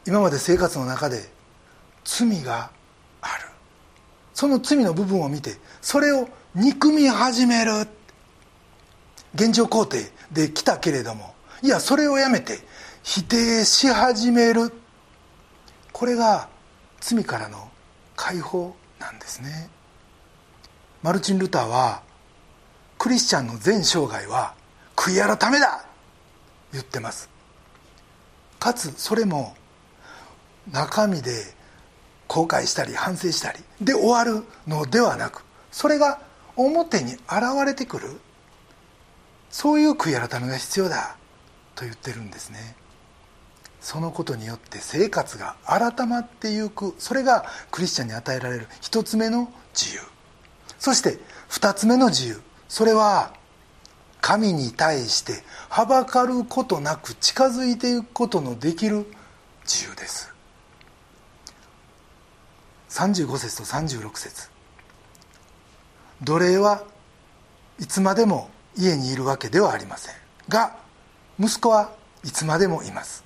[0.04, 1.30] 今まで生活の中で
[2.02, 2.72] 罪が
[3.20, 3.46] ある。
[4.34, 7.86] その罪の部分を見てそれを憎み始める。
[9.36, 12.58] 現状肯定できたけれどもいやそれをやめて
[13.04, 14.72] 否定し始める。
[15.92, 16.48] これが
[17.00, 17.70] 罪からの
[18.16, 19.70] 解放なんですね。
[21.00, 22.02] マルチン・ルターは
[23.02, 24.54] クリスチャンの全生涯は
[24.94, 25.84] 悔い改めだ!
[26.72, 27.28] 言ってます。
[28.60, 29.56] かつそれも
[30.70, 31.32] 中身で
[32.28, 36.20] 後悔したり反省したりで終わるのではなくそれが
[36.54, 37.20] 表に現
[37.66, 38.20] れてくる
[39.50, 41.16] そういう悔い改めが必要だ
[41.74, 42.76] と言ってるんですね。
[43.80, 50.02] そのことによって生活が改まっていくそれがクリスチャンに与えられる一つ目の自由。
[50.78, 52.40] そして二つ目の自由。
[52.72, 53.34] それは
[54.22, 59.04] 神に対してはばかることなく近づいていくことのできる
[59.64, 60.32] 自由です。
[62.88, 64.48] 35節と36節。
[66.22, 66.82] 奴隷は
[67.78, 70.14] いつまでも家にいるわけではありません。
[70.48, 70.74] が
[71.38, 71.92] 息子は
[72.24, 73.22] いつまでもいます。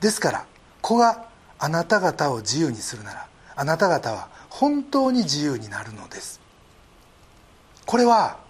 [0.00, 0.46] ですから
[0.80, 1.28] 子が
[1.58, 6.40] あなた方を自由にするならあなた方は本当に自由になるのです。
[7.84, 8.45] これは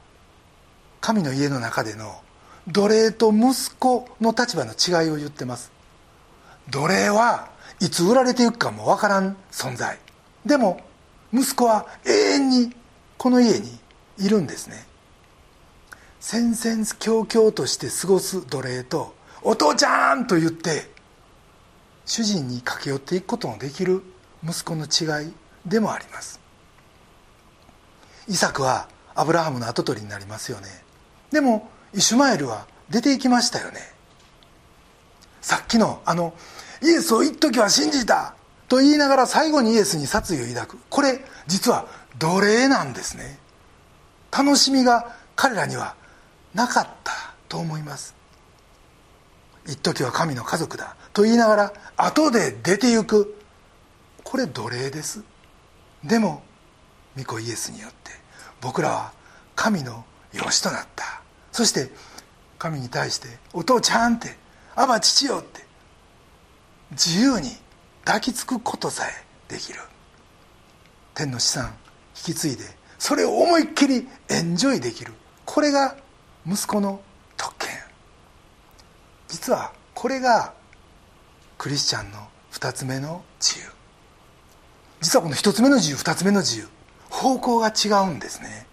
[1.07, 2.21] 神の家の中での
[2.67, 5.71] 奴隷と息子の立場の違いを言ってます。
[6.69, 10.01] 奴隷はいつ売られていくかもわからん存在。
[10.45, 10.81] でも
[11.33, 12.75] 息子は永遠に
[13.19, 13.79] この家に
[14.19, 14.85] いるんですね。
[16.19, 20.91] 戦々恐々として過ごす奴隷と「お父ちゃん!」と言って
[22.05, 24.03] 主人に駆け寄っていくことのできる
[24.43, 25.33] 息子の違い
[25.65, 26.41] でもあります。
[28.27, 30.86] イサクはアブラハムの跡取りになりますよね。
[31.31, 33.81] でもイシュマエルは出ていきましたよね。
[35.41, 36.35] さっきのあの
[36.83, 38.35] イエスを一時は信じた
[38.69, 40.79] と言いながら最後にイエスに殺意を抱く。
[40.91, 41.87] これ実は
[42.19, 43.39] 奴隷なんですね。
[44.31, 45.95] 楽しみが彼らには
[46.55, 47.13] なかった
[47.49, 48.15] と思います。
[49.67, 53.37] 一時は神の家族だと言いながら後で出て行く。
[54.23, 55.23] これ奴隷です。
[56.05, 56.43] でも
[57.17, 58.11] 御子イエスによって
[58.61, 59.13] 僕らは
[59.55, 60.05] 神の
[60.37, 61.23] 養子となった。
[61.53, 61.91] そして
[62.59, 64.37] 神に対して「お父ちゃん」って
[64.77, 65.65] 「あば父よ」って
[66.93, 67.57] 自由に
[68.05, 69.81] 抱きつくことさえできる。
[71.15, 71.75] 天の資産
[72.17, 72.65] 引き継いで
[72.99, 75.13] それを思いっきりエンジョイできる。
[75.45, 75.97] これが
[76.47, 77.01] 息子の
[77.37, 77.71] 特権。
[79.29, 80.53] 実はこれが
[81.59, 83.71] クリスチャンの2つ目の自由。
[85.01, 86.69] 実はこの1つ目の自由2つ目の自由
[87.11, 88.67] 方向が違うんですね。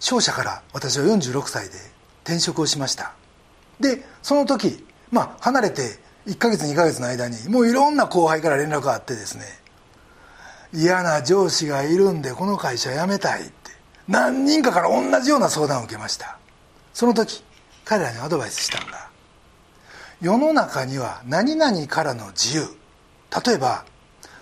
[0.00, 1.74] 商社から私は46歳で
[2.24, 3.14] 転職をしました。
[3.80, 9.44] でその時まあ離れて1ヶ月2ヶ月の間にもういろんな後輩から連絡があってですね
[10.74, 13.52] 嫌な上司がいるんでこの会社辞めたいって
[14.06, 16.38] 何人かから同じような相談を受けました。
[16.92, 17.42] その時
[17.84, 19.10] 彼らにアドバイスしたんだ。
[20.20, 22.66] 世の中には何々からの自由
[23.46, 23.84] 例えば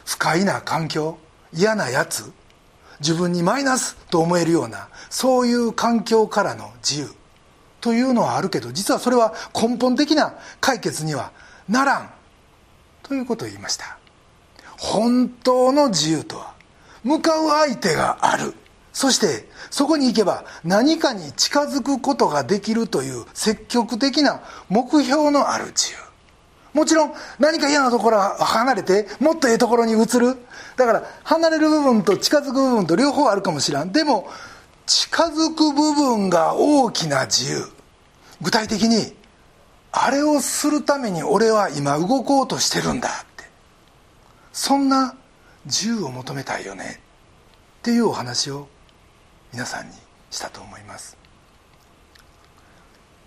[0.07, 1.19] 不快な環境
[1.53, 2.33] 嫌なやつ
[3.01, 7.09] 自分にマイナスと思えるようなそういう環境からの自由
[7.81, 11.33] というのはあるけど実はそれは根本的な解決には
[11.69, 12.11] ならん
[13.03, 13.99] ということを言いました。
[14.79, 16.55] 本当の自由とは
[17.05, 18.55] 向かう相手がある。
[18.93, 26.07] そしてそこに行けば何かに近づくことができるという積極的な目標のある自由。
[26.73, 30.37] もちろん何か嫌なところは離れてもっとええところに移る。
[30.77, 33.93] だから離れる部分と近づく部分と両方あるかもしらん。
[33.93, 34.29] でも
[34.85, 37.65] 近づく部分が大きな自由。
[38.43, 39.17] 具体的に
[39.91, 43.45] あれをするために俺は今動こうとしてるんだって。
[44.53, 45.17] そんな
[45.65, 47.01] 自由を求めたいよね。
[47.79, 48.69] っていうお話を
[49.53, 49.97] 皆さんに
[50.31, 51.17] したと思います。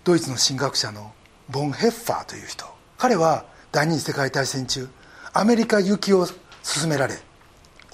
[0.04, 1.12] ドイツの神学者の
[1.48, 2.64] ボン・ヘッファーという人。
[2.96, 4.88] 彼は第二次世界大戦中
[5.32, 6.26] アメリカ行きを
[6.62, 7.18] 勧められ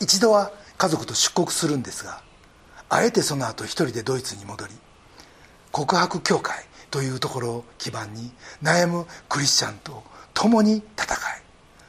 [0.00, 2.20] 一度は家族と出国するんですが
[2.88, 4.72] あえてその後一人でドイツに戻り
[5.72, 8.30] 告白教会というところを基盤に
[8.62, 10.02] 悩むクリスチャンと
[10.35, 11.18] 共に戦い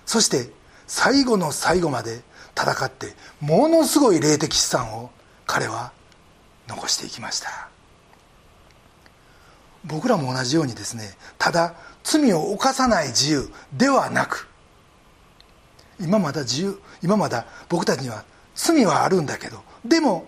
[0.06, 0.52] そして
[0.88, 2.22] 最後の最後まで
[2.56, 5.12] 戦ってものすごい霊的資産を
[5.46, 5.92] 彼は
[6.68, 7.70] 残していきました。
[9.88, 14.50] 僕らも同じようにですねただ罪を犯さない自由ではなく
[16.00, 18.24] 今まだ自由今まだ僕たちには
[18.56, 20.28] 罪はあるんだけどでも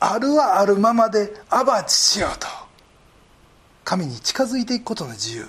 [0.00, 2.48] あるはあるままでアバチしようと。
[3.84, 5.46] 神に近づいていくことの自由。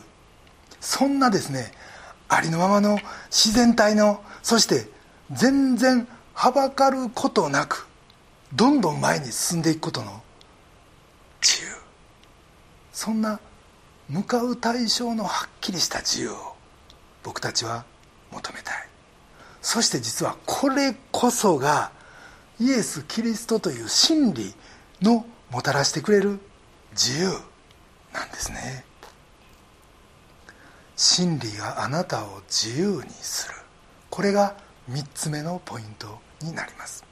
[0.80, 1.72] そんなですね
[2.28, 3.00] ありのままの
[3.32, 4.88] 自然体のそして
[5.32, 7.88] 全然はばかることなく
[8.54, 10.22] どんどん前に進んでいくことの
[11.42, 11.76] 自由。
[12.92, 13.40] そんな
[14.08, 16.56] 向かう対象のはっきりした自由を
[17.24, 17.86] 僕たちは
[18.32, 18.93] 求めたい。
[19.64, 21.92] そして実はこれこそが
[22.60, 24.54] イエス・キリストという真理
[25.02, 26.40] のもたらしてくれる
[26.92, 27.30] 自由
[28.14, 28.84] なんですね。
[30.98, 33.56] 真理があなたを自由にする。
[34.10, 34.58] これが
[34.92, 37.06] 3つ目のポイントになります。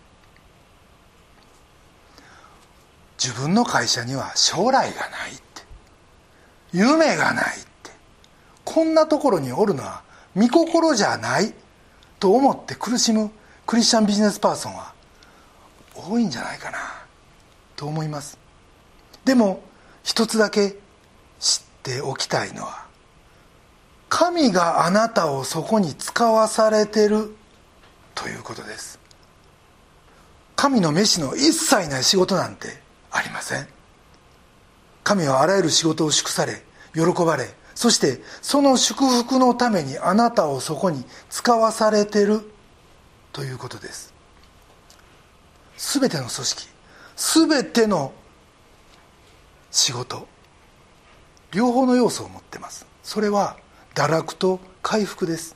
[3.18, 5.62] 自分の会社には将来がないって。
[6.74, 7.92] 夢がないって。
[8.66, 10.04] こんなところにおるのは
[10.36, 11.54] 見心じゃない。
[12.22, 13.32] と思って苦しむ
[13.66, 14.94] クリスチャンビジネスパーソンは
[15.96, 16.78] 多いんじゃないかな
[17.76, 18.38] と思います。
[19.26, 19.64] でも
[20.04, 20.76] 一つだけ
[21.40, 22.86] 知っておきたいのは
[24.08, 27.36] 神があなたをそこに使わされてる
[28.14, 29.00] ということです。
[30.56, 32.68] 神の飯の一切ない仕事なんて
[33.10, 33.68] ありません。
[35.04, 36.62] 神はあらゆる仕事を祝され
[36.94, 42.42] 喜ばれそしてその祝福のためにあなたをそこに使わされてる
[43.32, 44.14] ということです。
[45.78, 46.68] 全ての組織
[47.16, 48.14] 全ての
[49.72, 50.28] 仕事
[51.52, 52.86] 両方の要素を持ってます。
[53.04, 53.58] それは
[53.94, 55.56] 堕落と回復です。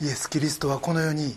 [0.00, 1.36] イエス・キリストはこの世に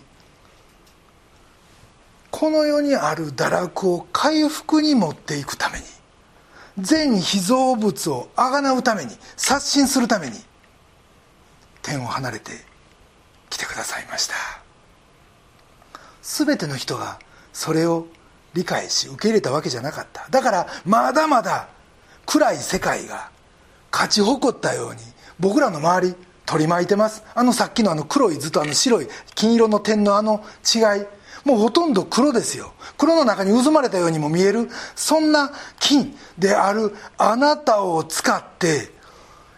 [2.30, 5.86] この世にある堕落を回復に持っていくために
[6.82, 10.34] 全被造物をあがなうために刷新するために
[11.82, 12.52] 天を離れて
[13.50, 14.36] 来てくださいました。
[16.22, 17.20] 全ての人が
[17.54, 18.08] それを
[18.54, 20.28] 理解し受け入れたわけじゃなかった。
[20.30, 21.70] だからまだまだ
[22.26, 23.30] 暗い世界が
[23.92, 25.02] 勝ち誇ったように
[25.40, 26.16] 僕らの周り
[26.46, 27.24] 取り巻いてます。
[27.34, 31.06] あのさっきのあの黒い図とあの白い金色の点のあの違い。
[31.46, 32.74] もうほとんど黒ですよ。
[32.98, 38.92] 黒の中に渦まれたようにも見えるそんな金であるあなたを使って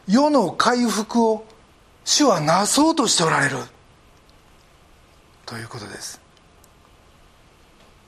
[0.08, 1.46] 世の回復を
[2.06, 3.58] 主はなそうとしておられる。
[5.46, 6.22] ということです。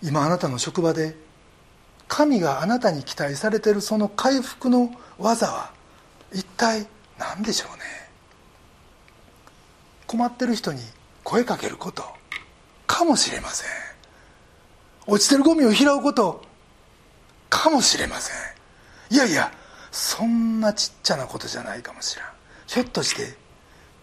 [0.02, 1.16] 今あなたの職場で
[2.08, 5.72] 神があなたに期待されているその回復の技は
[6.32, 6.86] 一体
[7.18, 7.84] 何でしょうね。
[10.08, 10.82] 困ってる人に
[11.24, 12.04] 声かけること。
[12.88, 13.70] かもしれません。
[15.08, 16.44] 落ちてるゴミを拾うこと
[17.50, 19.16] かもしれません。
[19.16, 19.52] いやいや
[19.92, 22.26] そんなちっちゃなことじゃないかもしれん。
[22.68, 23.36] ひょっとして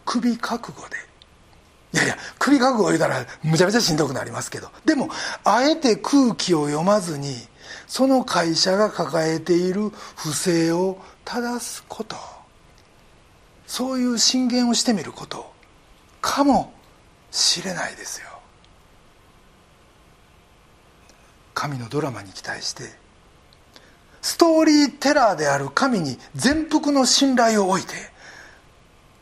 [0.05, 0.97] 首覚悟で。
[1.95, 4.71] いやいや首覚悟言うたらむちゃむちゃしんどくなりますけど。
[4.85, 5.11] でも
[5.45, 7.37] あえて空気を読まずに
[7.87, 12.17] その会社が抱えている不正を正すこと。
[13.67, 15.53] そういう進言をしてみること。
[16.21, 16.73] かも
[17.31, 18.29] しれないですよ。
[21.63, 22.83] 神のドラマに期待して
[24.21, 27.93] ストーリーテラーである神に全幅の信頼を置いて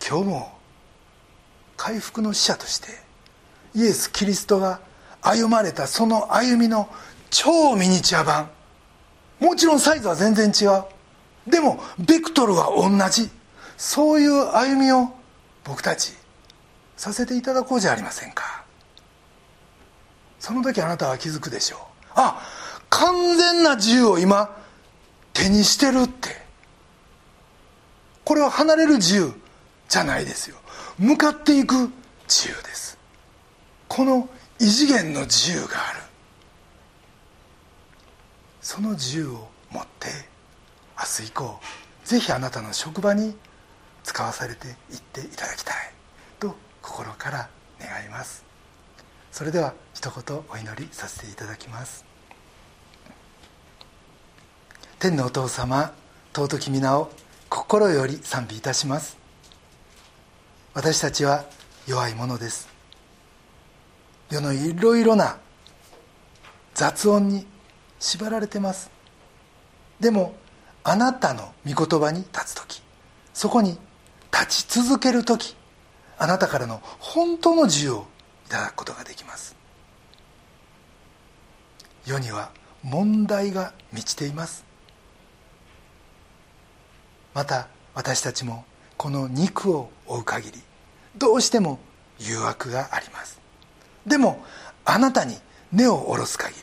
[0.08, 0.52] 今日も
[1.76, 2.88] 回復の使者として
[3.74, 4.80] イエス・キリストが
[5.20, 6.88] 歩まれたその歩みの
[7.28, 8.48] 超ミニチュア版
[9.38, 10.84] もちろんサイズは全然違う。
[11.50, 13.30] でもベクトルは同じ。
[13.76, 15.08] そういう歩みを
[15.64, 16.12] 僕たち
[16.96, 18.64] させていただこうじゃありませんか。
[20.38, 21.89] その時あなたは気づくでしょう。
[22.14, 22.40] あ
[22.88, 24.56] 完全な自由を今
[25.32, 26.40] 手にしてるって。
[28.24, 29.32] これは離れる自由
[29.88, 30.56] じゃないですよ。
[30.98, 31.90] 向かっていく
[32.28, 32.98] 自由です。
[33.88, 34.28] この
[34.60, 36.00] 異次元の自由がある。
[38.60, 40.08] その自由を持って
[40.96, 41.60] 明日以降
[42.04, 43.34] ぜひあなたの職場に
[44.04, 44.74] 使わされていっ
[45.12, 45.74] ていただきたい
[46.38, 47.48] と心から
[47.80, 48.49] 願います。
[49.30, 52.04] それでは一言お祈りさせていただきます。
[54.98, 55.94] 天のお父様
[56.34, 57.10] 尊き皆を
[57.48, 59.16] 心より賛美いたします。
[60.74, 61.44] 私たちは
[61.86, 62.68] 弱いものです。
[64.30, 65.38] 世のいろいろな
[66.74, 67.46] 雑音に
[67.98, 68.90] 縛られてます。
[70.00, 70.34] でも
[70.82, 72.82] あなたの御言葉に立つ時
[73.34, 73.78] そこに
[74.32, 75.54] 立ち続ける時
[76.18, 78.06] あなたからの本当の自由を
[78.50, 79.56] ただくことができます。
[82.04, 82.50] 世には
[82.82, 84.64] 問題が満ちています。
[87.32, 88.64] また私たちも
[88.96, 90.58] この肉を追う限り
[91.16, 91.78] どうしても
[92.18, 93.40] 誘惑があります。
[94.06, 94.44] でも
[94.84, 95.36] あなたに
[95.72, 96.60] 根を下ろす限り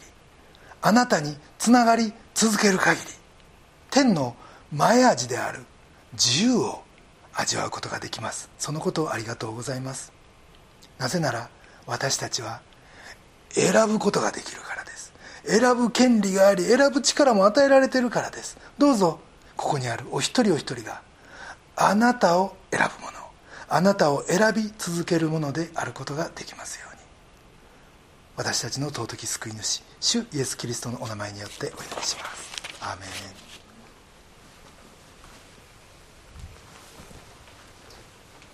[0.81, 3.07] あなたにつながり続ける限り
[3.89, 4.35] 天の
[4.73, 5.65] 前味である
[6.13, 6.83] 自由を
[7.33, 8.49] 味わうことができます。
[8.57, 10.11] そのことをありがとうございます。
[10.97, 11.49] なぜなら
[11.87, 12.61] 私たちは
[13.49, 15.13] 選ぶことができるからです。
[15.45, 18.57] 選ぶ権利があり選ぶ力も与えられているからです。
[18.77, 19.19] どうぞ
[19.55, 21.01] ここにあるお一人お一人が
[21.75, 23.17] あなたを選ぶもの
[23.69, 27.01] あなたを選び続けるものであることができますように。
[28.35, 32.51] 私たちの尊き救い主主イエス・キリストのお名前によってお祈りします。
[32.81, 33.46] アーメン。